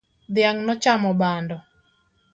Dhiang' 0.33 0.61
nochamo 0.67 1.11
bando 1.21 1.57